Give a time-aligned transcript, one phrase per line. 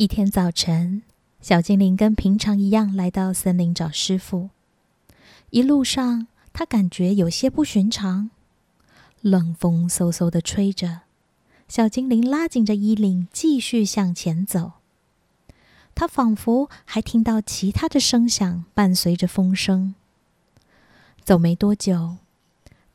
[0.00, 1.02] 一天早晨，
[1.42, 4.48] 小精灵跟平常一样来到森林找师傅。
[5.50, 8.30] 一路上，他感觉有些不寻常，
[9.20, 11.02] 冷风嗖嗖的吹着。
[11.68, 14.72] 小精灵拉紧着衣领，继续向前走。
[15.94, 19.94] 他仿佛还听到其他的声响，伴随着风声。
[21.22, 22.16] 走没多久，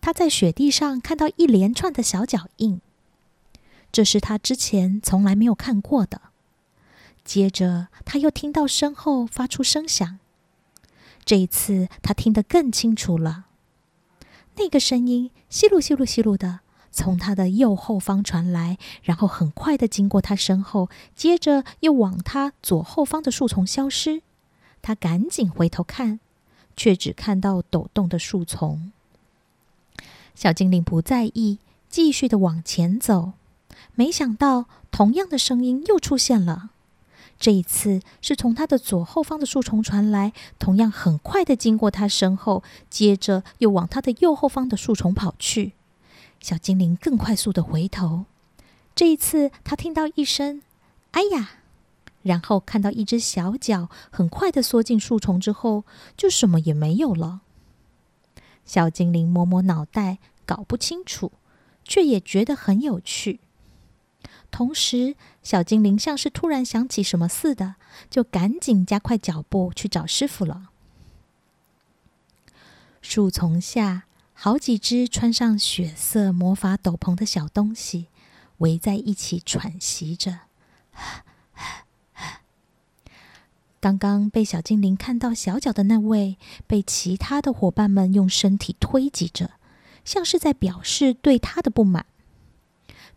[0.02, 2.82] 他在雪地上看到一连串的小脚印，
[3.92, 6.20] 这是他之前从来没有看过的。
[7.26, 10.20] 接着，他又听到身后发出声响。
[11.26, 13.46] 这一次，他听得更清楚了。
[14.58, 16.60] 那个声音“吸噜吸噜吸噜”的，
[16.92, 24.22] 从他的右后方传来，然后很快的经过他身后，接着又往他左后方的树丛消失。
[24.84, 26.20] 他赶紧回头看，
[26.78, 28.92] 却只看到抖动的树丛。
[30.36, 31.58] 小精灵不在意，
[31.90, 33.34] 继续的往前走。
[33.96, 36.70] 没想到，同样的声音又出现了。
[37.38, 45.74] 这一次是从他的左后方的树丛传来，同样很快的经过他身后，接着又往他的右后方的树丛跑去。
[46.40, 48.26] 小精灵更快速的回头，
[48.96, 50.62] 这一次他听到一声
[51.12, 51.60] “哎呀”，
[52.24, 55.84] 然后看到一只小脚很快的缩进树丛之后，
[56.16, 57.42] 就什么也没有了。
[58.64, 61.32] 小精灵摸摸脑袋，搞不清楚，
[61.84, 63.42] 却也觉得很有趣。
[64.56, 67.76] 同时，小精灵像是突然想起什么似的，
[68.10, 70.70] 就赶紧加快脚步去找师傅了。
[73.02, 78.08] 树丛下，好几只穿上血色魔法斗篷的小东西
[78.60, 80.40] 围在一起喘息着。
[83.82, 89.52] 刚刚被小精灵看到小脚的那位，被其他的伙伴们用身体推挤着，
[90.06, 92.06] 像是在表示对他的不满。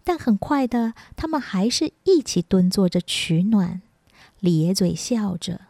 [0.04, 3.82] 但很快的，他们还是一起蹲坐着取暖，
[4.40, 5.60] 咧嘴笑着。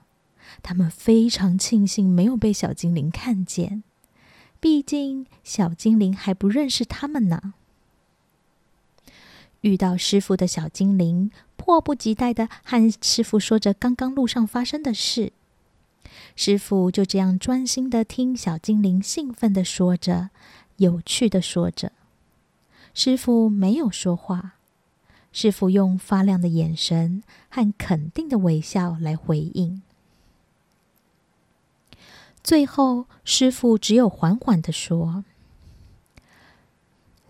[0.62, 3.82] 他们非常庆幸没有被小精灵看见，
[4.58, 7.54] 毕竟小精灵还不认识他们呢。
[9.60, 15.32] 遇到师傅的小精灵迫不及待的和师傅说着刚刚路上发生的事，
[16.36, 20.30] 师傅就这样专心的听小精灵兴奋的说着，
[20.76, 21.92] 有趣的说着。
[23.00, 24.54] 师傅没有说话，
[25.30, 29.82] 师傅用发亮的眼神和肯定的微笑来回应。
[32.42, 35.24] 最后，师傅只有缓缓的说：“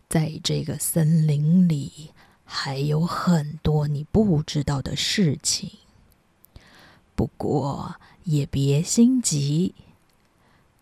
[0.08, 2.12] 在这个森林里，
[2.46, 5.72] 还有很多你不知道的事情。
[7.14, 9.74] 不过，也别心急，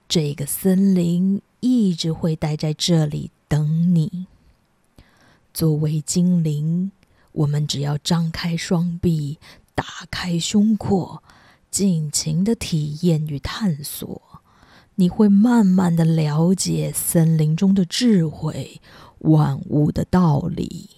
[0.08, 4.28] 这个森林一直会待在这里等你。”
[5.56, 6.92] 作为精灵，
[7.32, 9.38] 我们只要张开双臂，
[9.74, 11.22] 打开胸廓，
[11.70, 14.20] 尽情的体验与探索，
[14.96, 18.82] 你会慢慢的了解森林中的智慧，
[19.20, 20.90] 万物的道理。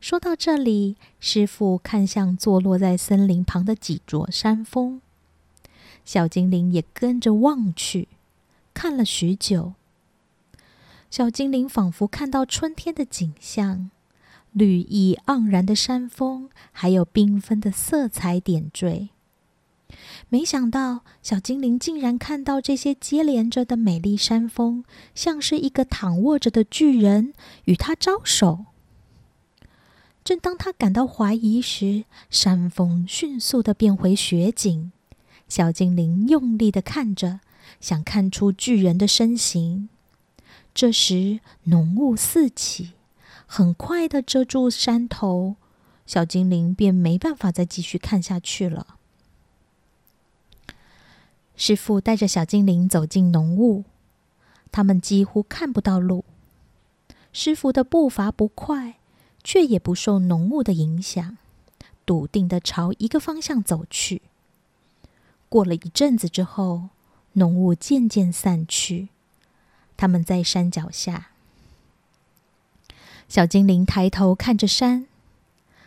[0.00, 5.02] 说到这里，师傅看向坐落在森林旁的几座山峰，
[6.06, 8.08] 小精灵也跟着望去，
[8.72, 9.74] 看了许久。
[11.10, 13.90] 小精灵仿佛看到春天的景象，
[14.52, 19.08] 绿意盎然的山峰，还有缤纷的色彩点缀。
[20.28, 27.32] 没想到，小精灵竟然看到这些接连着的美丽山峰，像是一个躺卧着的巨人
[27.64, 28.66] 与他招手。
[30.22, 34.92] 正当他感到怀疑时，山峰迅速的变回雪景。
[35.48, 37.40] 小精灵用力的看着，
[37.80, 39.88] 想看出巨人的身形。
[40.78, 42.92] 这时，浓雾四起，
[43.46, 45.56] 很快的遮住山头，
[46.06, 48.86] 小精灵便没办法再继续看下去了。
[51.56, 53.82] 师傅带着小精灵走进浓雾，
[54.70, 56.24] 他们几乎看不到路。
[57.32, 59.00] 师傅的步伐不快，
[59.42, 61.38] 却也不受浓雾的影响，
[62.06, 64.22] 笃定的朝一个方向走去。
[65.48, 66.90] 过了一阵子之后，
[67.32, 69.08] 浓雾渐渐散去。
[69.98, 71.32] 他们在山脚下，
[73.28, 75.06] 小精灵抬头看着山，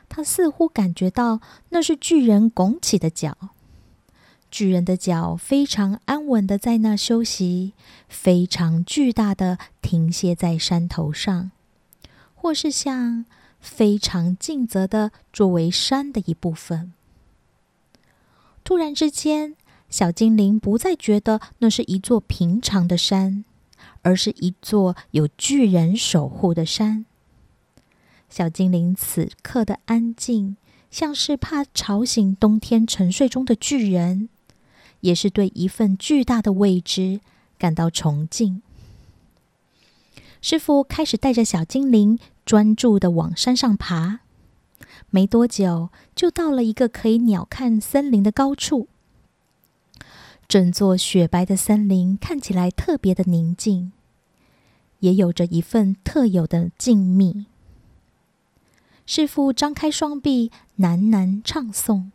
[0.10, 3.38] 他似乎感觉到那是巨人拱起的脚。
[4.52, 7.72] 巨人的脚非常安稳的在那休息，
[8.10, 11.52] 非常巨大的停歇在山头上，
[12.36, 13.26] 或是像
[13.62, 16.92] 非常尽责的作为山的一部分。
[18.66, 19.56] 突然之间，
[19.90, 23.46] 小精灵不再觉得那是一座平常的山。
[24.02, 27.06] 而是一座有巨人守护的山。
[28.30, 30.56] 小精灵此刻的安静，
[30.90, 34.30] 像是怕吵醒冬天沉睡中的巨人，
[35.02, 37.20] 也是对一份巨大的未知
[37.58, 38.62] 感到崇敬。
[40.42, 44.22] 师傅开始带着小精灵专注的往山上爬，
[45.10, 48.88] 没多久就到了一个可以鸟瞰森林的高处。
[50.52, 53.94] 整座雪白的森林看起来特别的宁静，
[55.00, 57.46] 也有着一份特有的静谧。
[59.06, 62.08] 师傅张开双臂，喃喃唱诵，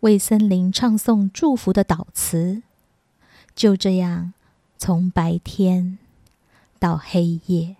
[0.00, 2.64] 为森林唱诵祝福的祷词。
[3.54, 4.32] 就这样，
[4.76, 5.98] 从白天。
[6.80, 7.76] 到黑夜，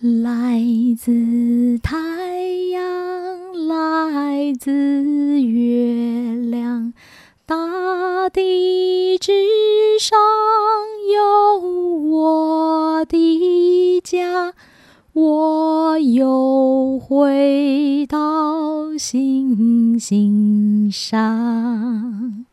[0.00, 0.60] 来
[0.98, 1.96] 自太
[2.70, 3.19] 阳，
[3.70, 6.92] 来自月亮，
[7.46, 9.32] 大地之
[10.00, 10.18] 上
[11.14, 14.54] 有我的家，
[15.12, 22.44] 我又回到星星上。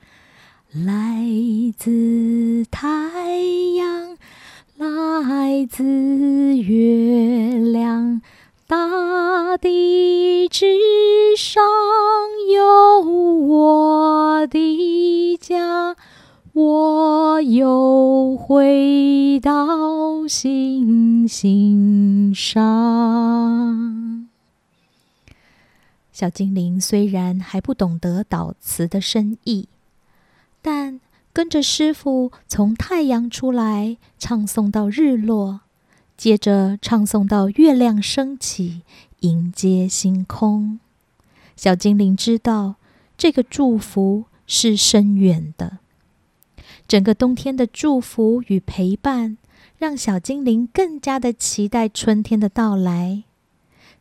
[0.72, 1.26] 来
[1.76, 3.42] 自太
[3.76, 4.16] 阳，
[4.78, 5.84] 来自
[6.60, 7.87] 月亮，
[16.60, 24.28] 我又回到星星上。
[26.12, 29.70] 小精灵虽然还不懂得祷词的深意。
[30.64, 31.00] 但
[31.32, 35.60] 跟着师傅从太阳出来，唱诵到日落，
[36.18, 38.82] 接着唱诵到月亮升起，
[39.20, 40.80] 迎接星空。
[41.56, 42.78] 小精灵知道
[43.16, 45.78] 这个祝福是深远的。
[46.88, 49.38] 整个冬天的祝福与陪伴，
[49.78, 53.24] 让小精灵更加的期待春天的到来，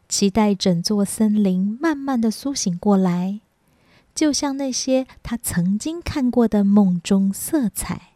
[0.08, 3.40] 期待整座森林慢慢的苏醒过来。
[4.14, 8.12] 就像那些他曾经看过的梦中色彩，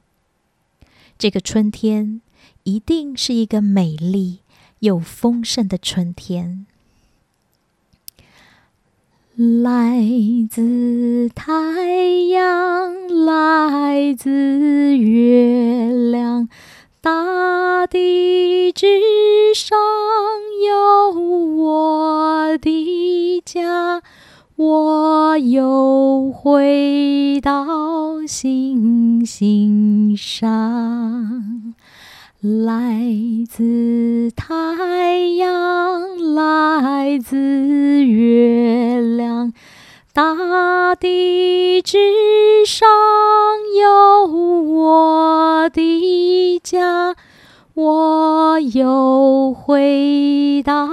[1.19, 2.23] 这个春天
[2.63, 4.41] 一定是一个美丽
[4.79, 6.67] 又丰盛的春天。
[9.41, 10.05] 来
[10.51, 11.51] 自太
[12.29, 16.47] 阳，来自月亮，
[17.01, 18.87] 大地之
[19.55, 19.79] 上
[20.69, 24.03] 有我的家。
[24.57, 31.73] 我又回到星星上，
[32.41, 33.05] 来
[33.51, 37.37] 自太阳，来自
[38.03, 39.53] 月亮，
[40.15, 41.99] 大地之
[42.65, 42.89] 上
[43.79, 47.15] 有我的家。
[47.75, 50.89] 我又回到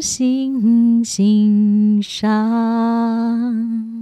[0.00, 3.95] 星星上。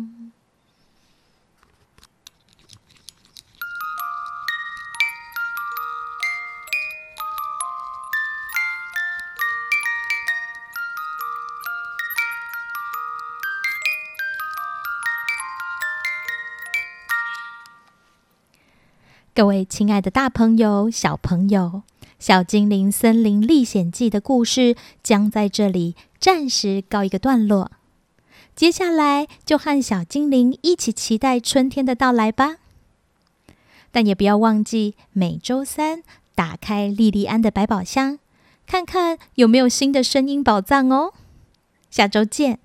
[19.36, 21.82] 各位亲爱的大朋友、小朋友。
[22.20, 27.72] 《小精灵森林历险记》的故事将在这里暂时告一个段落，
[28.54, 32.58] 接下来就和小精灵一起期待春天的到来吧。
[33.90, 36.04] 但也不要忘记每周三
[36.36, 38.20] 打开莉莉安的百宝箱，
[38.68, 41.12] 看看有没有新的声音宝藏哦。
[41.90, 42.60] 下周见。